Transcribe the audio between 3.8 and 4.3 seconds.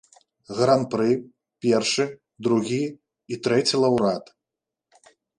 лаўрэат.